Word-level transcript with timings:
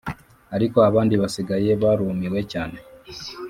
ariko 0.55 0.77
abandi 0.89 1.13
basigaye 1.21 1.71
barumiwe 1.81 2.39
cyane 2.51 2.77